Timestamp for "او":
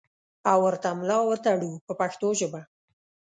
0.51-0.57